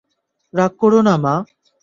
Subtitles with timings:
[0.53, 1.33] রাগ করো না, মা!